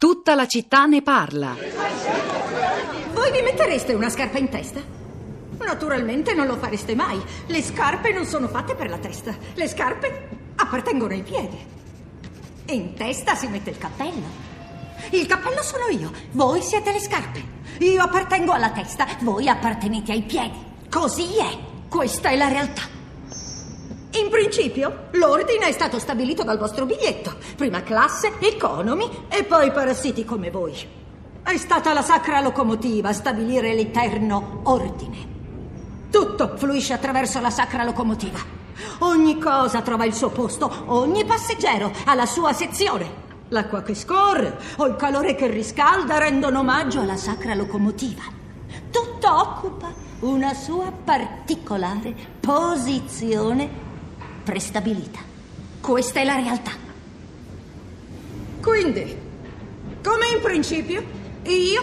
Tutta 0.00 0.34
la 0.34 0.46
città 0.46 0.86
ne 0.86 1.02
parla. 1.02 1.54
Voi 3.12 3.32
vi 3.32 3.42
mettereste 3.42 3.92
una 3.92 4.08
scarpa 4.08 4.38
in 4.38 4.48
testa? 4.48 4.80
Naturalmente 5.58 6.32
non 6.32 6.46
lo 6.46 6.56
fareste 6.56 6.94
mai. 6.94 7.22
Le 7.48 7.62
scarpe 7.62 8.10
non 8.10 8.24
sono 8.24 8.48
fatte 8.48 8.74
per 8.74 8.88
la 8.88 8.96
testa. 8.96 9.36
Le 9.52 9.68
scarpe 9.68 10.28
appartengono 10.56 11.12
ai 11.12 11.20
piedi. 11.20 11.58
E 12.64 12.72
in 12.72 12.94
testa 12.94 13.34
si 13.34 13.46
mette 13.48 13.68
il 13.68 13.76
cappello. 13.76 14.24
Il 15.10 15.26
cappello 15.26 15.62
sono 15.62 15.88
io, 15.88 16.10
voi 16.30 16.62
siete 16.62 16.92
le 16.92 17.00
scarpe. 17.00 17.44
Io 17.80 18.02
appartengo 18.02 18.52
alla 18.52 18.70
testa, 18.70 19.06
voi 19.20 19.50
appartenete 19.50 20.12
ai 20.12 20.22
piedi. 20.22 20.64
Così 20.88 21.36
è. 21.36 21.58
Questa 21.90 22.30
è 22.30 22.36
la 22.38 22.48
realtà. 22.48 22.99
In 24.22 24.28
principio, 24.28 25.08
l'ordine 25.12 25.68
è 25.68 25.72
stato 25.72 25.98
stabilito 25.98 26.44
dal 26.44 26.58
vostro 26.58 26.84
biglietto. 26.84 27.36
Prima 27.56 27.82
classe, 27.82 28.34
economy 28.40 29.08
e 29.28 29.44
poi 29.44 29.72
parassiti 29.72 30.26
come 30.26 30.50
voi. 30.50 30.74
È 31.42 31.56
stata 31.56 31.94
la 31.94 32.02
sacra 32.02 32.40
locomotiva 32.40 33.08
a 33.08 33.14
stabilire 33.14 33.72
l'eterno 33.72 34.60
ordine. 34.64 35.28
Tutto 36.10 36.56
fluisce 36.56 36.92
attraverso 36.92 37.40
la 37.40 37.48
sacra 37.48 37.82
locomotiva. 37.82 38.38
Ogni 38.98 39.38
cosa 39.38 39.80
trova 39.80 40.04
il 40.04 40.12
suo 40.12 40.28
posto, 40.28 40.70
ogni 40.86 41.24
passeggero 41.24 41.90
ha 42.04 42.14
la 42.14 42.26
sua 42.26 42.52
sezione. 42.52 43.28
L'acqua 43.48 43.82
che 43.82 43.94
scorre 43.94 44.58
o 44.76 44.86
il 44.86 44.96
calore 44.96 45.34
che 45.34 45.46
riscalda 45.46 46.18
rendono 46.18 46.58
omaggio 46.58 47.00
alla 47.00 47.16
sacra 47.16 47.54
locomotiva. 47.54 48.22
Tutto 48.90 49.34
occupa 49.34 49.92
una 50.20 50.52
sua 50.52 50.92
particolare 50.92 52.14
posizione 52.38 53.88
prestabilita. 54.50 55.20
Questa 55.80 56.18
è 56.18 56.24
la 56.24 56.34
realtà. 56.34 56.72
Quindi, 58.60 59.16
come 60.02 60.26
in 60.34 60.40
principio, 60.42 61.04
io 61.44 61.82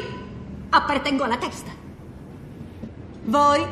appartengo 0.68 1.24
alla 1.24 1.38
testa. 1.38 1.72
Voi 3.24 3.66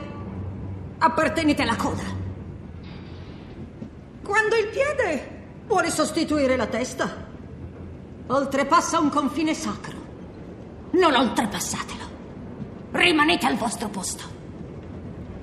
appartenete 0.97 1.61
alla 1.61 1.75
coda. 1.75 2.03
Quando 4.23 4.55
il 4.55 4.67
piede 4.67 5.43
vuole 5.67 5.91
sostituire 5.91 6.55
la 6.55 6.67
testa, 6.67 7.25
oltrepassa 8.27 8.99
un 8.99 9.09
confine 9.09 9.53
sacro. 9.53 9.97
Non 10.91 11.13
oltrepassatelo. 11.13 12.03
Rimanete 12.91 13.45
al 13.45 13.57
vostro 13.57 13.89
posto. 13.89 14.23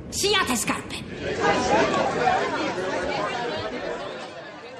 Siate 0.09 0.57
scarpe. 0.57 2.01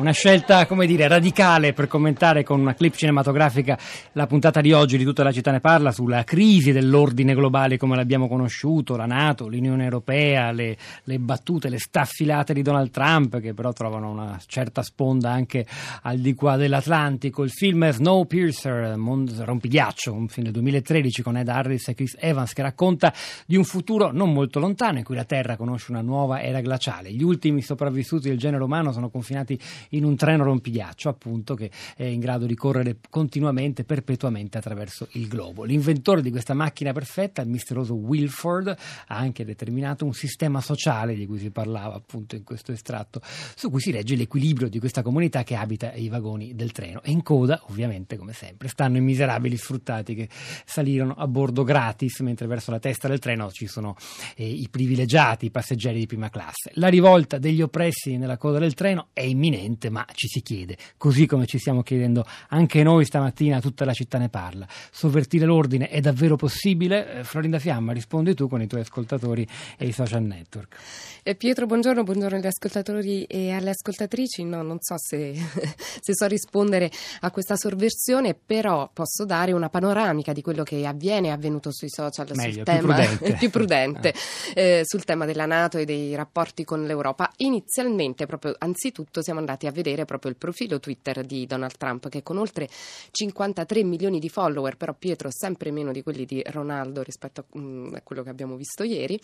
Una 0.03 0.11
scelta, 0.11 0.67
come 0.67 0.85
dire, 0.85 1.07
radicale 1.07 1.73
per 1.75 1.87
commentare 1.87 2.43
con 2.43 2.59
una 2.59 2.75
clip 2.75 2.97
cinematografica 2.97 3.79
la 4.15 4.27
puntata 4.27 4.61
di 4.61 4.73
oggi 4.73 4.99
di 4.99 5.05
tutta 5.05 5.23
la 5.23 5.31
città 5.31 5.53
ne 5.53 5.61
parla 5.61 5.93
sulla 5.93 6.25
crisi 6.25 6.73
dell'ordine 6.73 7.35
globale 7.35 7.77
come 7.77 7.95
l'abbiamo 7.95 8.27
conosciuto, 8.27 8.97
la 8.97 9.07
Nato, 9.07 9.47
l'Unione 9.47 9.85
Europea, 9.85 10.51
le, 10.51 10.77
le 11.05 11.19
battute, 11.21 11.69
le 11.69 11.79
staffilate 11.79 12.53
di 12.53 12.63
Donald 12.63 12.91
Trump 12.91 13.39
che 13.39 13.55
però 13.55 13.73
trovano 13.73 14.11
una 14.11 14.41
certa 14.45 14.83
sponda 14.83 15.31
anche 15.31 15.65
al 16.03 16.19
di 16.19 16.35
qua 16.35 16.57
dell'Atlantico. 16.57 17.45
Il 17.45 17.53
film 17.53 17.89
Snowpiercer, 17.89 18.99
Rompighiaccio, 18.99 20.13
un 20.13 20.27
film 20.27 20.47
del 20.47 20.55
2013 20.55 21.23
con 21.23 21.37
Ed 21.37 21.49
Harris 21.49 21.87
e 21.87 21.95
Chris 21.95 22.17
Evans 22.19 22.55
che 22.55 22.63
racconta 22.63 23.15
di 23.47 23.55
un 23.55 23.63
futuro 23.63 24.11
non 24.11 24.33
molto 24.33 24.59
lontano 24.59 24.99
in 24.99 25.05
cui 25.05 25.15
la 25.15 25.23
Terra 25.25 25.57
conosce 25.57 25.93
una 25.93 26.03
nuova 26.03 26.43
era 26.43 26.61
glaciale. 26.61 27.13
Gli 27.13 27.23
ultimi 27.23 27.63
sopravvissuti 27.63 28.29
del 28.29 28.39
genere 28.39 28.65
umano 28.65 28.91
sono 28.91 29.09
confinati 29.09 29.57
in 29.93 30.05
un 30.05 30.17
treno 30.17 30.45
rompighiaccio, 30.45 31.09
appunto, 31.09 31.55
che 31.55 31.71
è 31.97 32.05
in 32.05 32.21
grado 32.21 32.47
di 32.47 32.55
correre 32.55 32.99
continuamente, 33.09 33.85
perpetuamente 33.85 34.59
attraverso 34.59 35.09
il 35.13 35.29
globo. 35.29 35.65
L'inventore 35.65 36.23
di 36.23 36.31
questa 36.31 36.55
macchina 36.55 36.93
perfetta, 36.93 37.43
il 37.43 37.49
misterioso 37.49 37.95
Wilford, 37.95 38.69
ha 38.69 39.17
anche 39.17 39.45
determinato 39.45 40.05
un 40.05 40.15
sistema 40.15 40.61
sociale 40.61 41.15
di 41.15 41.27
cui 41.27 41.39
si 41.39 41.51
parlava 41.51 41.95
appunto 41.95 42.37
in 42.37 42.45
questo 42.45 42.73
estratto, 42.73 43.21
su 43.23 43.71
cui 43.71 43.81
si 43.81 43.91
regge 43.91 44.17
l'equilibrio 44.17 44.69
di 44.69 44.79
questa 44.79 45.03
comunità 45.03 45.43
che 45.43 45.55
abita 45.55 45.93
i 45.93 46.09
vagoni 46.09 46.55
del 46.55 46.73
treno. 46.73 47.03
E 47.03 47.11
in 47.11 47.23
coda, 47.23 47.61
ovviamente, 47.69 48.17
come 48.17 48.33
sempre, 48.33 48.69
stanno 48.69 48.97
i 48.97 49.01
miserabili 49.01 49.57
sfruttati 49.57 50.15
che 50.15 50.29
salirono 50.65 51.15
a 51.15 51.27
bordo 51.27 51.65
gratis, 51.65 52.21
mentre 52.21 52.47
verso 52.47 52.71
la 52.71 52.79
testa 52.79 53.09
del 53.09 53.19
treno 53.19 53.51
ci 53.51 53.67
sono 53.67 53.97
eh, 54.37 54.49
i 54.49 54.69
privilegiati, 54.71 55.47
i 55.47 55.51
passeggeri 55.51 55.99
di 55.99 56.07
prima 56.07 56.31
classe. 56.31 56.71
La 56.75 56.89
rivolta 56.89 57.39
degli 57.39 57.63
oppressi 57.63 58.17
nella 58.17 58.37
coda 58.37 58.59
del 58.59 58.75
treno 58.75 59.09
è 59.13 59.23
imminente 59.23 59.72
niente, 59.73 59.91
ma 59.91 60.07
ci 60.13 60.29
si 60.29 60.43
chiede, 60.43 60.77
così 60.97 61.27
come 61.27 61.47
ci 61.47 61.59
stiamo 61.59 61.83
chiedendo 61.83 62.25
anche 62.49 62.83
noi 62.83 63.05
stamattina, 63.05 63.61
tutta 63.61 63.85
la 63.85 63.93
città 63.93 64.19
ne 64.19 64.29
parla. 64.29 64.67
Sovvertire 64.91 65.47
l'ordine 65.47 65.89
è 65.89 66.01
davvero 66.01 66.37
possibile? 66.37 67.21
Eh, 67.21 67.25
Florinda 67.25 67.59
Fiamma, 67.59 67.93
rispondi 67.93 68.35
tu 68.35 68.49
con 68.49 68.61
i 68.61 68.67
tuoi 68.67 68.83
ascoltatori 68.83 69.47
e 69.77 69.87
i 69.87 69.93
social 69.93 70.23
network. 70.23 70.77
Eh, 71.25 71.35
Pietro, 71.35 71.67
buongiorno, 71.67 72.03
buongiorno 72.03 72.37
agli 72.37 72.47
ascoltatori 72.47 73.25
e 73.25 73.53
alle 73.53 73.71
ascoltatrici. 73.71 74.45
No, 74.45 74.63
non 74.63 74.79
so 74.81 74.95
se, 74.99 75.35
se 76.01 76.15
so 76.15 76.27
rispondere 76.27 76.91
a 77.21 77.31
questa 77.31 77.57
sovversione, 77.57 78.35
però 78.35 78.91
posso 78.93 79.25
dare 79.25 79.53
una 79.53 79.69
panoramica 79.69 80.33
di 80.33 80.43
quello 80.43 80.63
che 80.63 80.87
avviene, 80.87 81.29
è 81.29 81.31
avvenuto 81.31 81.73
sui 81.73 81.89
social 81.89 82.27
Meglio, 82.35 82.53
sul 82.53 82.63
più 82.65 82.73
tema 82.73 82.95
prudente, 82.95 83.33
più 83.39 83.51
prudente 83.51 84.15
eh, 84.55 84.81
sul 84.85 85.05
tema 85.05 85.25
della 85.25 85.47
Nato 85.47 85.79
e 85.79 85.85
dei 85.85 86.15
rapporti 86.15 86.65
con 86.65 86.85
l'Europa. 86.85 87.31
Inizialmente, 87.37 88.27
proprio 88.27 88.55
anzitutto, 88.59 89.23
siamo 89.23 89.39
andati 89.39 89.62
a 89.67 89.73
vedere 89.73 90.05
proprio 90.05 90.31
il 90.31 90.37
profilo 90.37 90.81
Twitter 90.81 91.25
di 91.25 91.47
Donald 91.47 91.77
Trump, 91.77 92.09
che 92.09 92.23
con 92.23 92.39
oltre 92.39 92.69
53 93.11 93.85
milioni 93.85 94.19
di 94.19 94.29
follower, 94.29 94.77
però 94.77 94.95
Pietro 94.95 95.31
sempre 95.31 95.71
meno 95.71 95.93
di 95.93 96.03
quelli 96.03 96.25
di 96.25 96.43
Ronaldo 96.47 97.03
rispetto 97.03 97.41
a, 97.41 97.59
mm, 97.59 97.95
a 97.95 98.01
quello 98.03 98.23
che 98.23 98.31
abbiamo 98.31 98.57
visto 98.57 98.83
ieri, 98.83 99.21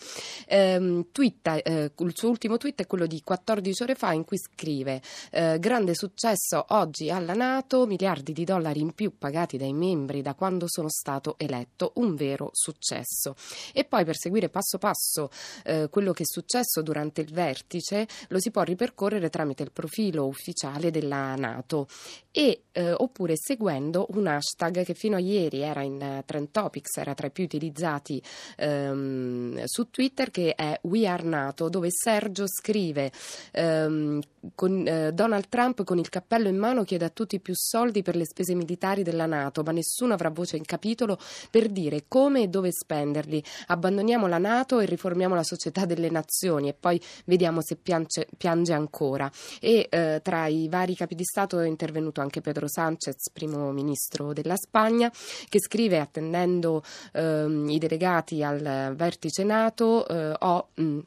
ehm, 0.47 1.07
twitta, 1.11 1.61
eh, 1.61 1.91
il 1.97 2.11
suo 2.13 2.29
ultimo 2.29 2.57
tweet 2.57 2.81
è 2.81 2.87
quello 2.87 3.05
di 3.05 3.21
14 3.23 3.83
ore 3.83 3.95
fa 3.95 4.13
in 4.13 4.25
cui 4.25 4.37
scrive 4.37 5.01
eh, 5.31 5.57
grande 5.59 5.93
successo 5.93 6.65
oggi 6.69 7.09
alla 7.09 7.33
Nato, 7.33 7.85
miliardi 7.85 8.33
di 8.33 8.43
dollari 8.43 8.79
in 8.79 8.93
più 8.93 9.17
pagati 9.17 9.57
dai 9.57 9.73
membri 9.73 10.21
da 10.21 10.33
quando 10.33 10.65
sono 10.67 10.89
stato 10.89 11.35
eletto, 11.37 11.93
un 11.95 12.15
vero 12.15 12.49
successo. 12.53 13.35
E 13.73 13.85
poi 13.85 14.05
per 14.05 14.17
seguire 14.17 14.49
passo 14.49 14.77
passo 14.77 15.29
eh, 15.63 15.87
quello 15.89 16.13
che 16.13 16.23
è 16.23 16.25
successo 16.25 16.81
durante 16.81 17.21
il 17.21 17.31
vertice 17.31 18.07
lo 18.29 18.39
si 18.39 18.51
può 18.51 18.61
ripercorrere 18.63 19.29
tramite 19.29 19.63
il 19.63 19.71
profilo 19.71 20.28
ufficiale 20.29 20.91
della 20.91 21.35
Nato 21.35 21.87
e, 22.31 22.63
eh, 22.71 22.91
oppure 22.91 23.33
seguendo 23.35 24.05
un 24.11 24.27
hashtag 24.27 24.83
che 24.85 24.93
fino 24.93 25.15
a 25.15 25.19
ieri 25.19 25.61
era 25.61 25.81
in 25.81 26.23
Trend 26.25 26.51
Topics, 26.51 26.97
era 26.97 27.13
tra 27.13 27.27
i 27.27 27.31
più 27.31 27.43
utilizzati 27.43 28.21
ehm, 28.57 29.63
su 29.65 29.89
Twitter 29.89 30.31
che 30.31 30.53
è 30.53 30.79
We 30.83 31.07
Are 31.07 31.23
Nato 31.23 31.69
dove 31.69 31.89
Sergio 31.91 32.47
scrive 32.47 33.11
ehm, 33.51 34.21
con, 34.55 34.87
eh, 34.87 35.11
Donald 35.11 35.49
Trump 35.49 35.83
con 35.83 35.97
il 35.97 36.09
cappello 36.09 36.47
in 36.47 36.57
mano 36.57 36.83
chiede 36.83 37.05
a 37.05 37.09
tutti 37.09 37.39
più 37.39 37.53
soldi 37.55 38.01
per 38.01 38.15
le 38.15 38.25
spese 38.25 38.53
militari 38.53 39.03
della 39.03 39.25
Nato, 39.25 39.63
ma 39.63 39.71
nessuno 39.71 40.13
avrà 40.13 40.29
voce 40.29 40.57
in 40.57 40.65
capitolo 40.65 41.17
per 41.49 41.67
dire 41.69 42.05
come 42.07 42.43
e 42.43 42.47
dove 42.47 42.71
spenderli. 42.71 43.43
Abbandoniamo 43.67 44.27
la 44.27 44.37
Nato 44.37 44.79
e 44.79 44.85
riformiamo 44.85 45.35
la 45.35 45.43
società 45.43 45.85
delle 45.85 46.09
nazioni 46.09 46.69
e 46.69 46.73
poi 46.73 47.01
vediamo 47.25 47.61
se 47.61 47.75
piange, 47.75 48.27
piange 48.37 48.73
ancora. 48.73 49.29
E 49.59 49.87
eh, 49.89 50.18
tra 50.19 50.47
i 50.47 50.67
vari 50.69 50.95
capi 50.95 51.15
di 51.15 51.23
Stato 51.23 51.59
è 51.59 51.67
intervenuto 51.67 52.21
anche 52.21 52.41
Pedro 52.41 52.67
Sanchez, 52.67 53.29
primo 53.31 53.71
ministro 53.71 54.33
della 54.33 54.55
Spagna, 54.55 55.11
che 55.47 55.59
scrive 55.59 55.99
attendendo 55.99 56.83
ehm, 57.13 57.69
i 57.69 57.77
delegati 57.77 58.43
al 58.43 58.93
vertice 58.95 59.43
NATO 59.43 60.07
eh, 60.07 60.35
ho 60.37 60.67
mh, 60.73 60.99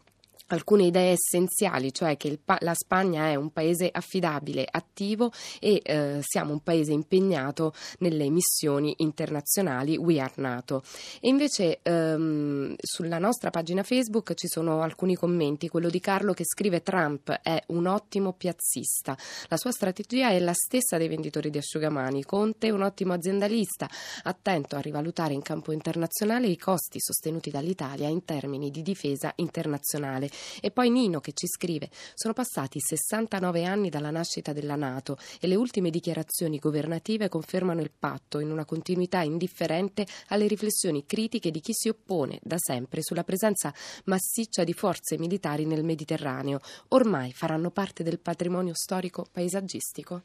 alcune 0.55 0.85
idee 0.85 1.13
essenziali, 1.13 1.93
cioè 1.93 2.17
che 2.17 2.39
pa- 2.43 2.59
la 2.61 2.75
Spagna 2.75 3.29
è 3.29 3.35
un 3.35 3.51
paese 3.51 3.89
affidabile, 3.91 4.67
attivo 4.71 5.33
e 5.61 5.81
eh, 5.83 6.19
siamo 6.23 6.53
un 6.53 6.61
paese 6.61 6.93
impegnato 6.93 7.75
nelle 7.99 8.29
missioni 8.31 8.95
internazionali. 8.99 9.97
We 9.97 10.21
Are 10.21 10.33
NATO. 10.37 10.83
E 11.21 11.29
invece 11.29 11.81
ehm, 11.83 12.75
sulla 12.81 13.19
nostra 13.19 13.51
pagina 13.51 13.83
Facebook 13.83 14.35
ci 14.35 14.49
sono 14.49 14.83
alcuni 14.83 15.15
commenti, 15.15 15.69
quello 15.69 15.89
di 15.89 16.01
Carlo 16.01 16.33
che 16.33 16.45
scrive 16.45 16.83
Trump 16.83 17.31
è 17.31 17.63
un 17.69 17.87
ottimo 17.87 18.33
piazzista, 18.33 19.17
la 19.49 19.57
sua 19.57 19.73
strategia 19.73 20.31
è 20.31 20.39
la 20.39 20.55
stessa 20.55 20.99
dei 20.99 21.09
venditori 21.09 21.51
di 21.51 21.59
asciugamani, 21.59 22.25
Conte 22.25 22.69
è 22.69 22.71
un 22.71 22.83
ottimo 22.83 23.13
aziendalista, 23.13 23.89
attento 24.25 24.77
a 24.77 24.81
rivalutare 24.81 25.35
in 25.35 25.43
campo 25.43 25.73
internazionale 25.73 26.47
i 26.47 26.59
costi 26.59 26.99
sostenuti 27.01 27.51
dall'Italia 27.51 28.09
in 28.09 28.25
termini 28.25 28.71
di 28.71 28.83
difesa 28.83 29.33
internazionale 29.37 30.31
e 30.61 30.71
poi 30.71 30.91
Nino 30.91 31.21
che 31.21 31.33
ci 31.33 31.47
scrive: 31.47 31.89
Sono 32.15 32.35
passati 32.35 32.79
69 32.81 33.65
anni 33.65 33.89
dalla 33.89 34.11
nascita 34.11 34.53
della 34.53 34.77
Nato 34.77 35.17
e 35.41 35.47
le 35.47 35.55
ultime 35.55 35.91
dichiarazioni 35.91 36.59
governative 36.59 37.29
confermano 37.29 37.81
il 37.81 37.91
patto 37.97 38.39
in 38.39 38.51
una 38.51 38.65
continuità 38.65 39.23
indifferente 39.23 40.07
alle 40.29 40.47
riflessioni 40.47 41.05
critiche 41.07 41.51
di 41.51 41.61
chi 41.61 41.73
si 41.73 41.89
oppone 41.89 42.39
da 42.43 42.57
sempre 42.59 43.03
sulla 43.03 43.25
presenza 43.25 43.73
massiccia 44.05 44.65
di 44.65 44.73
forze 44.73 45.19
militari 45.19 45.67
nel 45.67 45.85
Mediterraneo. 45.85 46.61
Ormai 46.89 47.33
faranno 47.33 47.71
parte 47.71 48.03
del 48.03 48.19
patrimonio 48.19 48.75
storico 48.75 49.27
paesaggistico. 49.31 50.23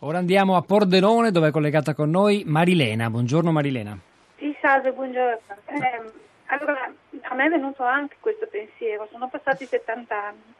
Ora 0.00 0.18
andiamo 0.18 0.56
a 0.56 0.62
Pordenone 0.62 1.30
dove 1.30 1.48
è 1.48 1.50
collegata 1.50 1.94
con 1.94 2.10
noi 2.10 2.42
Marilena. 2.46 3.08
Buongiorno 3.10 3.50
Marilena. 3.50 3.98
Sì, 4.36 4.54
salve, 4.60 4.92
buongiorno. 4.92 5.40
Eh, 5.66 6.12
allora, 6.46 6.92
a 7.22 7.34
me 7.34 7.46
è 7.46 7.48
venuto 7.48 7.82
anche 7.82 8.16
questo 8.20 8.46
pensiero, 8.46 9.08
sono 9.10 9.28
passati 9.28 9.64
70 9.66 10.14
anni, 10.24 10.54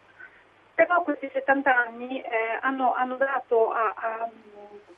però 0.74 1.02
questi 1.02 1.28
70 1.32 1.74
anni 1.74 2.20
eh, 2.20 2.58
hanno, 2.60 2.94
hanno, 2.94 3.16
dato 3.16 3.70
a, 3.70 3.94
a, 3.96 4.28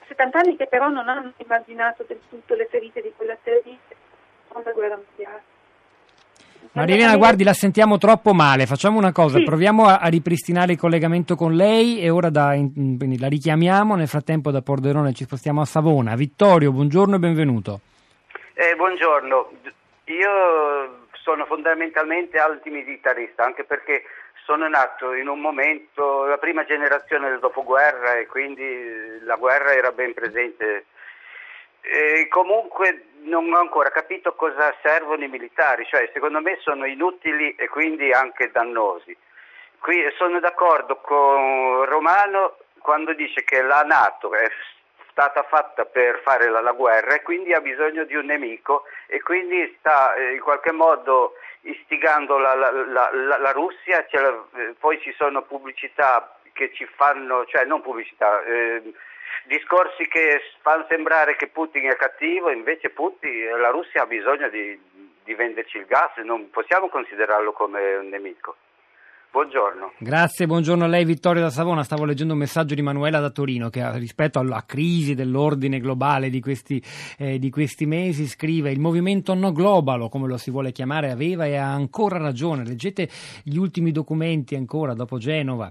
70 0.07 0.39
anni 0.39 0.57
che 0.57 0.67
però 0.67 0.89
non 0.89 1.09
hanno 1.09 1.33
immaginato 1.39 2.05
del 2.07 2.21
tutto 2.29 2.55
le 2.55 2.67
ferite 2.71 3.01
di 3.03 3.13
quella 3.17 3.37
terribile 3.43 3.79
seconda 4.47 4.73
guerra 4.73 4.97
mondiale. 4.97 5.43
Marilena, 6.73 7.17
guardi, 7.17 7.43
la 7.45 7.53
sentiamo 7.55 7.97
troppo 7.97 8.35
male. 8.35 8.67
Facciamo 8.67 8.99
una 8.99 9.13
cosa, 9.13 9.39
Sì. 9.39 9.45
proviamo 9.45 9.87
a, 9.87 9.97
a 9.97 10.09
ripristinare 10.09 10.73
il 10.73 10.79
collegamento 10.79 11.35
con 11.35 11.55
lei 11.55 12.01
e 12.01 12.11
ora 12.11 12.29
da- 12.29 12.55
in- 12.55 12.97
quindi 12.99 13.19
la 13.19 13.29
richiamiamo. 13.29 13.95
Nel 13.95 14.09
frattempo 14.09 14.51
da 14.51 14.61
Pordenone 14.61 15.13
ci 15.13 15.25
spostiamo 15.25 15.61
a 15.63 15.65
Savona. 15.65 16.15
Vittorio, 16.17 16.73
buongiorno 16.73 17.17
e 17.17 17.19
benvenuto. 17.19 17.81
Eh, 18.55 18.75
buongiorno, 18.75 19.51
io 20.07 21.06
sono 21.27 21.45
fondamentalmente 21.45 22.39
antimilitarista 22.39 23.45
anche 23.45 23.65
perché 23.65 24.05
sono 24.45 24.69
nato 24.69 25.13
in 25.13 25.27
un 25.27 25.41
momento, 25.41 26.25
la 26.25 26.39
prima 26.39 26.65
generazione 26.65 27.29
del 27.29 27.41
dopoguerra 27.41 28.15
e 28.15 28.27
quindi 28.27 29.19
la 29.23 29.35
guerra 29.35 29.73
era 29.73 29.91
ben 29.91 30.15
presente. 30.15 30.87
E 31.81 32.29
comunque 32.29 33.07
non 33.23 33.53
ho 33.53 33.59
ancora 33.59 33.91
capito 33.91 34.37
cosa 34.37 34.73
servono 34.83 35.25
i 35.25 35.29
militari, 35.29 35.85
cioè 35.87 36.09
secondo 36.13 36.41
me 36.41 36.59
sono 36.61 36.87
inutili 36.87 37.57
e 37.57 37.67
quindi 37.67 38.13
anche 38.13 38.53
dannosi. 38.53 39.17
Qui 39.81 40.09
sono 40.17 40.39
d'accordo 40.39 41.01
con 41.01 41.85
Romano 41.87 42.59
quando 42.79 43.13
dice 43.15 43.43
che 43.43 43.63
la 43.63 43.83
Nato 43.83 44.33
è 44.33 44.49
stata 45.17 45.45
fatta 45.45 45.87
per 45.87 46.21
fare 46.23 46.51
la, 46.51 46.61
la 46.61 46.73
guerra 46.73 47.15
e 47.15 47.23
quindi 47.23 47.55
ha 47.55 47.61
bisogno 47.63 48.05
di 48.05 48.15
un 48.17 48.27
nemico 48.27 48.85
e 49.07 49.23
quindi 49.23 49.75
sta 49.79 50.15
eh, 50.15 50.35
in 50.35 50.41
qualche 50.41 50.73
modo 50.73 51.33
istigando 51.63 52.37
la, 52.37 52.55
la- 52.55 53.11
la- 53.11 53.51
Russia, 53.53 54.05
eh, 54.07 54.75
poi 54.79 55.01
ci 55.01 55.15
sono 55.17 55.41
pubblicità 55.41 56.37
che 56.53 56.71
ci 56.75 56.85
fanno, 56.97 57.47
cioè 57.47 57.65
non 57.65 57.81
pubblicità, 57.81 58.45
eh, 58.45 58.93
discorsi 59.45 60.07
che 60.07 60.43
fanno 60.61 60.85
sembrare 60.87 61.35
che 61.37 61.47
Putin 61.47 61.89
è 61.89 61.97
cattivo, 61.97 62.51
invece 62.51 62.91
Putin, 62.91 63.59
la 63.59 63.71
Russia 63.71 64.03
ha 64.03 64.07
bisogno 64.07 64.51
di, 64.51 64.79
di 65.25 65.35
venderci 65.35 65.79
il 65.79 65.87
gas, 65.87 66.15
non 66.19 66.51
possiamo 66.51 66.91
considerarlo 66.91 67.53
come 67.53 67.95
un 67.97 68.09
nemico. 68.11 68.57
Buongiorno. 69.37 69.93
Grazie, 69.99 70.47
buongiorno 70.47 70.85
a 70.85 70.87
lei 70.87 71.05
Vittorio 71.05 71.43
da 71.43 71.51
Savona. 71.51 71.83
Stavo 71.83 72.07
leggendo 72.07 72.33
un 72.33 72.39
messaggio 72.39 72.75
di 72.75 72.81
Manuela 72.81 73.21
da 73.21 73.29
Torino 73.29 73.69
che 73.69 73.87
rispetto 73.99 74.39
alla 74.39 74.65
crisi 74.65 75.15
dell'ordine 75.15 75.79
globale 75.79 76.31
di 76.31 76.41
questi, 76.41 76.83
eh, 77.19 77.39
di 77.39 77.51
questi 77.51 77.85
mesi 77.85 78.29
scrive 78.29 78.71
il 78.71 78.81
movimento 78.81 79.35
no 79.35 79.53
global, 79.53 80.01
o 80.01 80.09
come 80.09 80.27
lo 80.27 80.39
si 80.39 80.51
vuole 80.51 80.73
chiamare, 80.73 81.11
aveva 81.11 81.45
e 81.45 81.57
ha 81.57 81.71
ancora 81.71 82.17
ragione. 82.17 82.65
Leggete 82.65 83.11
gli 83.43 83.59
ultimi 83.59 83.93
documenti 83.93 84.55
ancora 84.55 84.95
dopo 84.95 85.19
Genova. 85.19 85.71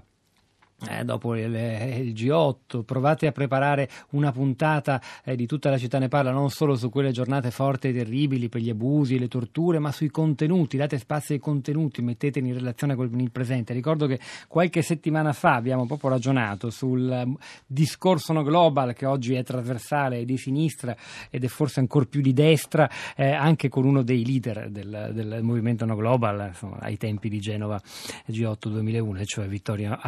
Eh, 0.90 1.04
dopo 1.04 1.34
il, 1.34 1.54
il 1.54 2.12
G8, 2.12 2.82
provate 2.84 3.26
a 3.26 3.32
preparare 3.32 3.88
una 4.10 4.30
puntata 4.30 5.00
eh, 5.24 5.34
di 5.34 5.46
tutta 5.46 5.70
la 5.70 5.78
città 5.78 5.98
ne 5.98 6.08
parla, 6.08 6.32
non 6.32 6.50
solo 6.50 6.76
su 6.76 6.90
quelle 6.90 7.12
giornate 7.12 7.50
forti 7.50 7.88
e 7.88 7.92
terribili 7.94 8.50
per 8.50 8.60
gli 8.60 8.68
abusi, 8.68 9.18
le 9.18 9.28
torture, 9.28 9.78
ma 9.78 9.90
sui 9.90 10.10
contenuti, 10.10 10.76
date 10.76 10.98
spazio 10.98 11.34
ai 11.34 11.40
contenuti, 11.40 12.02
metteteli 12.02 12.48
in 12.48 12.54
relazione 12.54 12.94
con 12.94 13.18
il 13.18 13.30
presente. 13.30 13.72
Ricordo 13.72 14.06
che 14.06 14.20
qualche 14.48 14.82
settimana 14.82 15.32
fa 15.32 15.54
abbiamo 15.54 15.86
proprio 15.86 16.10
ragionato 16.10 16.68
sul 16.68 17.10
eh, 17.10 17.26
discorso 17.66 18.34
no 18.34 18.42
global 18.42 18.92
che 18.92 19.06
oggi 19.06 19.34
è 19.34 19.42
trasversale 19.42 20.18
e 20.18 20.24
di 20.26 20.36
sinistra 20.36 20.94
ed 21.30 21.42
è 21.44 21.48
forse 21.48 21.80
ancora 21.80 22.04
più 22.04 22.20
di 22.20 22.34
destra, 22.34 22.88
eh, 23.16 23.30
anche 23.30 23.70
con 23.70 23.86
uno 23.86 24.02
dei 24.02 24.26
leader 24.26 24.68
del, 24.68 25.10
del 25.14 25.38
movimento 25.42 25.86
no 25.86 25.96
global 25.96 26.48
insomma, 26.48 26.76
ai 26.80 26.98
tempi 26.98 27.30
di 27.30 27.38
Genova 27.38 27.80
G8 28.28 28.68
2001, 28.68 29.24
cioè 29.24 29.46
Vittorio 29.46 29.98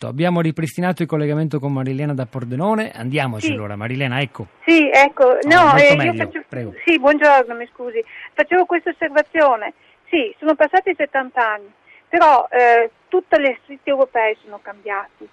Agnoletto. 0.00 0.06
Abbiamo 0.08 0.40
ripristinato 0.40 1.02
il 1.02 1.08
collegamento 1.08 1.58
con 1.58 1.72
Marilena 1.72 2.14
da 2.14 2.26
Pordenone, 2.26 2.90
andiamoci 2.90 3.46
Sì. 3.46 3.52
allora. 3.52 3.76
Marilena, 3.76 4.20
ecco. 4.20 4.46
Sì, 4.64 4.88
ecco, 4.90 5.38
no, 5.42 5.58
Ah, 5.58 5.72
molto 5.72 6.02
eh, 6.02 6.14
faccio... 6.16 6.44
prego. 6.48 6.74
Sì, 6.84 6.98
buongiorno, 6.98 7.54
mi 7.54 7.68
scusi. 7.72 8.02
Facevo 8.32 8.64
questa 8.64 8.90
osservazione. 8.90 9.74
Sì, 10.08 10.34
sono 10.38 10.54
passati 10.54 10.94
70 10.96 11.52
anni, 11.52 11.70
però 12.08 12.46
eh, 12.50 12.90
tutte 13.08 13.38
le 13.38 13.58
siti 13.66 13.90
europee 13.90 14.36
sono 14.42 14.58
cambiati. 14.60 15.28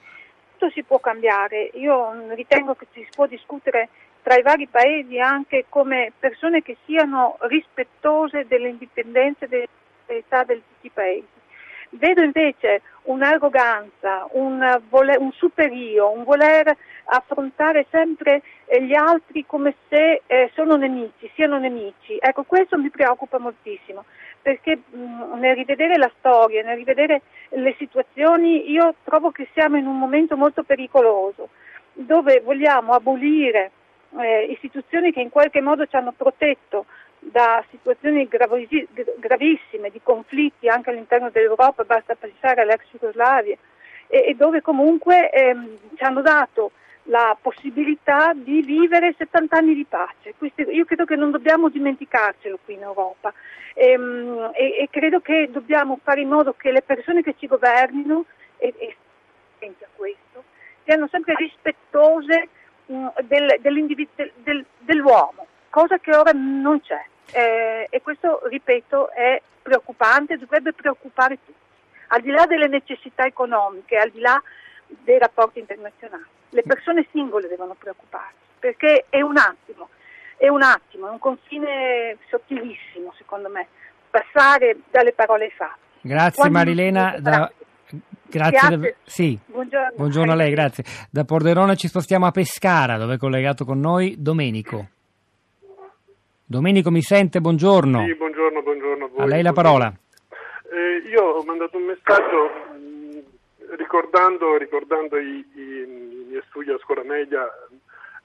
Tutto 0.57 0.71
si 0.71 0.83
può 0.83 0.99
cambiare. 0.99 1.71
Io 1.75 2.11
mm, 2.11 2.31
ritengo 2.33 2.75
che 2.75 2.87
si 2.93 3.07
può 3.15 3.25
discutere 3.25 3.89
tra 4.21 4.35
i 4.35 4.41
vari 4.41 4.67
paesi 4.67 5.19
anche 5.19 5.65
come 5.69 6.11
persone 6.19 6.61
che 6.61 6.77
siano 6.85 7.37
rispettose 7.41 8.45
delle 8.47 8.67
indipendenze 8.69 9.45
e 9.45 9.47
delle 9.47 9.67
libertà 10.07 10.43
di 10.43 10.53
tutti 10.55 10.87
i 10.87 10.91
paesi. 10.93 11.27
Vedo 11.89 12.21
invece 12.21 12.81
un'arroganza, 13.03 14.27
un, 14.31 14.81
vole- 14.89 15.17
un 15.17 15.31
superio, 15.31 16.09
un 16.11 16.23
voler 16.23 16.75
affrontare 17.05 17.85
sempre 17.89 18.41
eh, 18.65 18.83
gli 18.83 18.93
altri 18.93 19.45
come 19.45 19.75
se 19.87 20.21
eh, 20.25 20.51
sono 20.53 20.75
nemici, 20.75 21.29
siano 21.33 21.57
nemici. 21.57 22.17
Ecco, 22.19 22.43
questo 22.43 22.77
mi 22.77 22.89
preoccupa 22.89 23.39
moltissimo, 23.39 24.03
perché 24.41 24.79
mh, 24.89 25.39
nel 25.39 25.55
rivedere 25.55 25.97
la 25.97 26.11
storia, 26.17 26.63
nel 26.63 26.75
rivedere 26.75 27.21
le 27.49 27.73
situazioni, 27.77 28.69
io 28.69 28.95
trovo 29.03 29.31
che 29.31 29.47
siamo 29.53 29.77
in 29.77 29.87
un 29.87 29.97
momento 29.97 30.35
molto 30.35 30.63
pericoloso, 30.63 31.49
dove 31.93 32.41
vogliamo 32.41 32.91
abolire 32.93 33.71
eh, 34.19 34.47
istituzioni 34.51 35.11
che 35.11 35.21
in 35.21 35.29
qualche 35.29 35.61
modo 35.61 35.85
ci 35.85 35.95
hanno 35.95 36.13
protetto 36.15 36.85
da 37.37 37.63
situazioni 37.69 38.27
gravissime 38.27 39.91
di 39.91 39.99
conflitti 40.01 40.67
anche 40.67 40.89
all'interno 40.89 41.29
dell'Europa, 41.29 41.83
basta 41.83 42.15
pensare 42.15 42.61
all'ex 42.61 42.81
Jugoslavia, 42.89 43.55
e, 44.07 44.23
e 44.29 44.33
dove 44.33 44.61
comunque 44.63 45.29
ehm, 45.29 45.77
ci 45.95 46.03
hanno 46.03 46.21
dato 46.23 46.71
la 47.09 47.37
possibilità 47.39 48.31
di 48.33 48.61
vivere 48.61 49.13
70 49.15 49.55
anni 49.55 49.75
di 49.75 49.85
pace. 49.87 50.33
Questi- 50.35 50.63
io 50.63 50.85
credo 50.85 51.05
che 51.05 51.15
non 51.15 51.29
dobbiamo 51.29 51.69
dimenticarcelo 51.69 52.57
qui 52.65 52.73
in 52.73 52.81
Europa 52.81 53.31
Ehm, 53.79 54.49
e, 54.55 54.75
e 54.79 54.87
credo 54.89 55.19
che 55.19 55.49
dobbiamo 55.51 55.99
fare 56.01 56.21
in 56.21 56.29
modo 56.29 56.55
che 56.57 56.71
le 56.71 56.81
persone 56.81 57.21
che 57.21 57.35
ci 57.37 57.45
governino, 57.45 58.25
e, 58.57 58.73
e 58.75 58.95
a 59.61 59.87
questo, 59.95 60.43
siano 60.83 61.07
sempre 61.11 61.35
rispettose 61.35 62.47
mh, 62.87 63.07
del- 63.25 63.59
del- 63.61 64.65
dell'uomo, 64.79 65.45
cosa 65.69 65.99
che 65.99 66.15
ora 66.15 66.31
non 66.33 66.81
c'è. 66.81 67.05
Eh, 67.33 67.87
e 67.89 68.01
questo, 68.01 68.41
ripeto, 68.47 69.11
è 69.11 69.41
preoccupante, 69.61 70.37
dovrebbe 70.37 70.73
preoccupare 70.73 71.37
tutti, 71.45 71.59
al 72.07 72.21
di 72.21 72.31
là 72.31 72.45
delle 72.45 72.67
necessità 72.67 73.25
economiche, 73.25 73.97
al 73.97 74.09
di 74.11 74.19
là 74.19 74.41
dei 74.87 75.19
rapporti 75.19 75.59
internazionali. 75.59 76.23
Le 76.49 76.63
persone 76.63 77.05
singole 77.11 77.47
devono 77.47 77.75
preoccuparsi, 77.77 78.35
perché 78.59 79.05
è 79.09 79.21
un 79.21 79.37
attimo, 79.37 79.89
è 80.37 80.47
un 80.47 80.61
attimo, 80.61 81.07
è 81.07 81.11
un 81.11 81.19
confine 81.19 82.17
sottilissimo, 82.29 83.13
secondo 83.17 83.49
me, 83.49 83.67
passare 84.09 84.77
dalle 84.89 85.11
parole 85.11 85.45
ai 85.45 85.51
fatti. 85.51 85.79
Grazie 86.01 86.35
Quando- 86.35 86.57
Marilena. 86.57 87.15
Da... 87.19 87.51
Grazie. 88.29 88.77
Da- 88.77 88.93
Sì. 89.03 89.37
Buongiorno. 89.45 89.91
Buongiorno 89.95 90.31
a 90.31 90.35
lei, 90.35 90.51
grazie. 90.51 90.83
Da 91.09 91.23
Pordenone 91.23 91.75
ci 91.75 91.87
spostiamo 91.87 92.25
a 92.25 92.31
Pescara, 92.31 92.97
dove 92.97 93.15
è 93.15 93.17
collegato 93.17 93.65
con 93.65 93.79
noi 93.79 94.15
Domenico. 94.17 94.87
Domenico 96.49 96.91
mi 96.91 97.01
sente? 97.01 97.41
Buongiorno. 97.41 98.05
Sì, 98.05 98.15
buongiorno, 98.15 98.61
buongiorno 98.61 99.09
a. 99.17 99.23
A 99.23 99.25
lei 99.25 99.43
la 99.43 99.51
parola. 99.51 99.91
Eh, 100.71 101.07
io 101.09 101.21
ho 101.21 101.43
mandato 101.43 101.75
un 101.75 101.83
messaggio 101.83 102.49
mh, 102.71 103.75
ricordando, 103.75 104.55
ricordando 104.57 105.17
i, 105.17 105.45
i- 105.55 105.61
i 105.61 106.25
miei 106.29 106.41
studi 106.47 106.71
a 106.71 106.77
scuola 106.79 107.03
media 107.03 107.45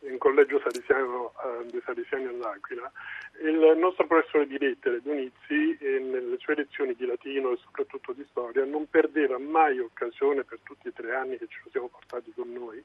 in 0.08 0.18
collegio 0.18 0.60
salesiano 0.62 1.32
eh, 1.32 1.70
dei 1.70 1.80
Salesiani 1.84 2.26
all'Aquila. 2.26 2.90
Il 3.42 3.76
nostro 3.78 4.06
professore 4.06 4.46
di 4.46 4.56
lettere, 4.58 5.00
Donizzi, 5.02 5.76
eh, 5.80 5.98
nelle 5.98 6.36
sue 6.38 6.54
lezioni 6.54 6.94
di 6.94 7.06
latino 7.06 7.50
e 7.50 7.58
soprattutto 7.62 8.12
di 8.12 8.24
storia, 8.30 8.64
non 8.64 8.88
perdeva 8.88 9.38
mai 9.38 9.78
occasione 9.80 10.44
per 10.44 10.58
tutti 10.62 10.86
i 10.88 10.92
tre 10.92 11.12
anni 11.14 11.38
che 11.38 11.46
ci 11.48 11.58
siamo 11.72 11.88
portati 11.88 12.32
con 12.36 12.52
noi, 12.52 12.80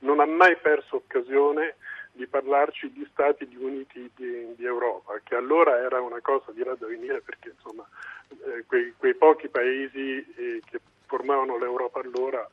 non 0.00 0.18
ha 0.18 0.26
mai 0.26 0.56
perso 0.56 0.96
occasione 0.96 1.76
di 2.20 2.26
parlarci 2.26 2.92
di 2.92 3.06
Stati 3.10 3.48
Uniti 3.58 4.10
di, 4.14 4.54
di 4.54 4.64
Europa, 4.66 5.18
che 5.24 5.36
allora 5.36 5.78
era 5.78 6.02
una 6.02 6.20
cosa 6.20 6.52
di 6.52 6.62
là 6.62 6.74
da 6.74 6.86
venire 6.86 7.22
perché 7.22 7.48
insomma 7.48 7.88
eh, 8.28 8.64
quei, 8.66 8.92
quei 8.98 9.14
pochi 9.14 9.48
paesi 9.48 10.18
eh, 10.36 10.60
che 10.70 10.80
formavano 11.06 11.56
l'Europa 11.56 12.00
allora 12.00 12.46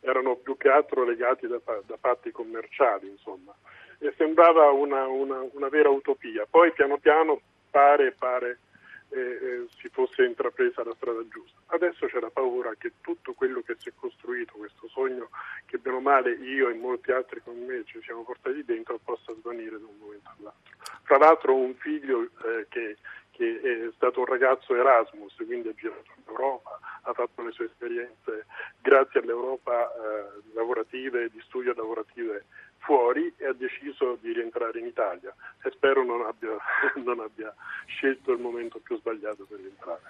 erano 0.00 0.36
più 0.36 0.56
che 0.56 0.70
altro 0.70 1.04
legati 1.04 1.46
da, 1.46 1.60
da 1.84 1.96
patti 2.00 2.30
commerciali, 2.30 3.10
insomma, 3.10 3.54
e 3.98 4.14
sembrava 4.16 4.70
una, 4.70 5.06
una- 5.06 5.44
una 5.52 5.68
vera 5.68 5.90
utopia. 5.90 6.46
Poi 6.48 6.72
piano 6.72 6.96
piano 6.96 7.38
pare, 7.70 8.12
pare 8.12 8.58
eh, 9.10 9.66
si 9.78 9.88
fosse 9.90 10.24
intrapresa 10.24 10.82
la 10.82 10.94
strada 10.94 11.20
giusta. 11.28 11.58
Adesso 11.66 12.06
c'è 12.06 12.20
la 12.20 12.30
paura 12.30 12.72
che 12.78 12.92
tutto 13.02 13.34
quello 13.34 13.60
che 13.60 13.76
si 13.78 13.90
è 13.90 13.92
costruito, 13.94 14.54
questo 14.56 14.88
sogno 14.88 15.28
che 15.90 15.96
bene 15.96 15.96
o 15.96 16.00
male 16.00 16.30
io 16.32 16.68
e 16.68 16.74
molti 16.74 17.10
altri 17.10 17.40
con 17.42 17.56
me 17.64 17.82
ci 17.84 18.00
siamo 18.02 18.22
portati 18.22 18.64
dentro, 18.64 18.98
possa 19.02 19.34
svanire 19.40 19.78
da 19.78 19.86
un 19.86 19.96
momento 19.98 20.30
all'altro. 20.38 20.76
Tra 21.04 21.18
l'altro 21.18 21.52
ho 21.52 21.56
un 21.56 21.74
figlio 21.74 22.22
eh, 22.22 22.66
che, 22.68 22.96
che, 23.32 23.60
è 23.60 23.90
stato 23.96 24.20
un 24.20 24.26
ragazzo 24.26 24.74
Erasmus, 24.74 25.34
quindi 25.36 25.68
ha 25.68 25.74
girato 25.74 26.10
in 26.14 26.22
Europa, 26.26 26.78
ha 27.02 27.12
fatto 27.12 27.42
le 27.42 27.50
sue 27.50 27.66
esperienze 27.66 28.46
grazie 28.80 29.20
all'Europa 29.20 29.90
eh, 29.92 30.42
lavorative, 30.54 31.30
di 31.30 31.40
studio 31.46 31.74
lavorative 31.74 32.44
fuori 32.90 33.32
e 33.36 33.46
ha 33.46 33.52
deciso 33.52 34.18
di 34.20 34.32
rientrare 34.32 34.80
in 34.80 34.86
Italia 34.86 35.32
e 35.62 35.70
spero 35.70 36.04
non 36.04 36.26
abbia, 36.26 36.56
non 37.04 37.20
abbia 37.20 37.54
scelto 37.86 38.32
il 38.32 38.40
momento 38.40 38.80
più 38.82 38.98
sbagliato 38.98 39.46
per 39.48 39.60
rientrare. 39.60 40.00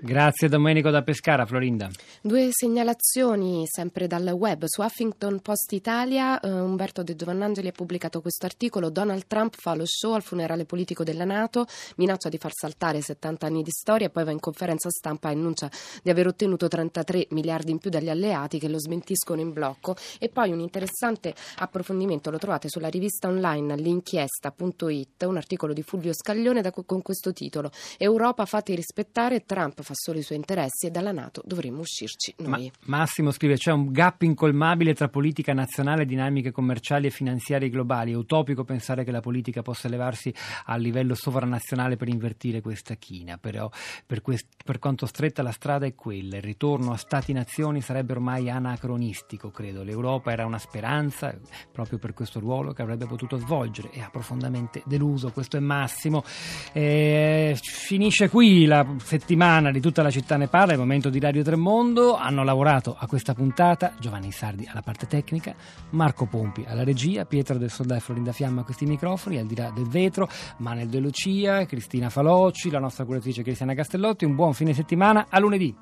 Grazie 0.00 0.48
Domenico 0.48 0.90
da 0.90 1.02
Pescara, 1.02 1.46
Florinda. 1.46 1.88
Due 2.20 2.48
segnalazioni 2.50 3.64
sempre 3.66 4.08
dal 4.08 4.26
web. 4.30 4.64
Su 4.66 4.82
Huffington 4.82 5.40
Post 5.40 5.72
Italia 5.72 6.40
eh, 6.40 6.50
Umberto 6.50 7.04
De 7.04 7.14
Giovannangeli 7.14 7.68
ha 7.68 7.72
pubblicato 7.72 8.20
questo 8.20 8.46
articolo 8.46 8.90
Donald 8.90 9.26
Trump 9.28 9.54
fa 9.56 9.74
lo 9.74 9.84
show 9.86 10.14
al 10.14 10.22
funerale 10.22 10.64
politico 10.64 11.04
della 11.04 11.24
Nato, 11.24 11.66
minaccia 11.96 12.28
di 12.28 12.38
far 12.38 12.52
saltare 12.52 13.00
70 13.00 13.46
anni 13.46 13.62
di 13.62 13.70
storia, 13.70 14.10
poi 14.10 14.24
va 14.24 14.32
in 14.32 14.40
conferenza 14.40 14.88
stampa 14.88 15.28
e 15.28 15.32
annuncia 15.34 15.70
di 16.02 16.10
aver 16.10 16.26
ottenuto 16.26 16.66
33 16.66 17.28
miliardi 17.30 17.70
in 17.70 17.78
più 17.78 17.90
dagli 17.90 18.08
alleati 18.08 18.58
che 18.58 18.68
lo 18.68 18.78
smentiscono 18.78 19.40
in 19.40 19.52
blocco 19.52 19.94
e 20.18 20.28
poi 20.28 20.50
un 20.50 20.60
interessante 20.60 21.34
approfondimento 21.56 22.07
lo 22.30 22.38
trovate 22.38 22.68
sulla 22.68 22.88
rivista 22.88 23.28
online 23.28 23.76
l'inchiesta.it, 23.76 25.22
un 25.24 25.36
articolo 25.36 25.72
di 25.72 25.82
Fulvio 25.82 26.12
Scaglione 26.12 26.62
da, 26.62 26.70
con 26.70 27.02
questo 27.02 27.32
titolo 27.32 27.70
Europa 27.98 28.44
fate 28.46 28.74
rispettare 28.74 29.44
Trump 29.44 29.82
fa 29.82 29.92
solo 29.94 30.18
i 30.18 30.22
suoi 30.22 30.38
interessi 30.38 30.86
e 30.86 30.90
dalla 30.90 31.12
Nato 31.12 31.42
dovremmo 31.44 31.80
uscirci 31.80 32.34
noi. 32.38 32.70
Ma, 32.86 32.98
Massimo 32.98 33.30
scrive: 33.30 33.56
c'è 33.56 33.72
un 33.72 33.92
gap 33.92 34.22
incolmabile 34.22 34.94
tra 34.94 35.08
politica 35.08 35.52
nazionale 35.52 36.04
dinamiche 36.04 36.50
commerciali 36.50 37.06
e 37.06 37.10
finanziarie 37.10 37.68
globali. 37.68 38.12
È 38.12 38.16
utopico 38.16 38.64
pensare 38.64 39.04
che 39.04 39.10
la 39.10 39.20
politica 39.20 39.62
possa 39.62 39.86
elevarsi 39.86 40.34
a 40.66 40.76
livello 40.76 41.14
sovranazionale 41.14 41.96
per 41.96 42.08
invertire 42.08 42.60
questa 42.60 42.94
china. 42.94 43.38
Però, 43.38 43.70
per, 44.06 44.22
quest- 44.22 44.62
per 44.64 44.78
quanto 44.78 45.06
stretta 45.06 45.42
la 45.42 45.52
strada 45.52 45.86
è 45.86 45.94
quella. 45.94 46.36
Il 46.36 46.42
ritorno 46.42 46.92
a 46.92 46.96
stati-nazioni 46.96 47.80
sarebbe 47.80 48.12
ormai 48.12 48.50
anacronistico, 48.50 49.50
credo. 49.50 49.82
L'Europa 49.82 50.32
era 50.32 50.44
una 50.44 50.58
speranza 50.58 51.36
proprio 51.70 51.97
per 51.98 52.14
questo 52.14 52.40
ruolo 52.40 52.72
che 52.72 52.82
avrebbe 52.82 53.06
potuto 53.06 53.36
svolgere 53.36 53.90
e 53.90 54.00
ha 54.00 54.08
profondamente 54.10 54.82
deluso. 54.86 55.30
Questo 55.30 55.56
è 55.56 55.60
Massimo. 55.60 56.24
Eh, 56.72 57.56
finisce 57.60 58.28
qui 58.28 58.64
la 58.64 58.86
settimana 59.02 59.70
di 59.70 59.80
tutta 59.80 60.02
la 60.02 60.10
città 60.10 60.36
ne 60.36 60.48
parla, 60.48 60.72
il 60.72 60.78
momento 60.78 61.10
di 61.10 61.20
Radio 61.20 61.42
Tremondo. 61.42 62.16
Hanno 62.16 62.44
lavorato 62.44 62.96
a 62.98 63.06
questa 63.06 63.34
puntata 63.34 63.94
Giovanni 63.98 64.32
Sardi 64.32 64.66
alla 64.70 64.82
parte 64.82 65.06
tecnica, 65.06 65.54
Marco 65.90 66.26
Pompi 66.26 66.64
alla 66.66 66.84
regia, 66.84 67.24
Pietro 67.24 67.58
del 67.58 67.70
Soldà 67.70 67.96
e 67.96 68.00
Florinda 68.00 68.32
Fiamma 68.32 68.62
a 68.62 68.64
questi 68.64 68.86
microfoni, 68.86 69.38
al 69.38 69.46
di 69.46 69.56
là 69.56 69.70
del 69.74 69.88
vetro, 69.88 70.28
Manel 70.58 70.88
De 70.88 70.98
Lucia, 70.98 71.66
Cristina 71.66 72.10
Falocci, 72.10 72.70
la 72.70 72.78
nostra 72.78 73.04
curatrice 73.04 73.42
Cristiana 73.42 73.74
Castellotti. 73.74 74.24
Un 74.24 74.34
buon 74.34 74.54
fine 74.54 74.72
settimana, 74.72 75.26
a 75.28 75.38
lunedì. 75.38 75.74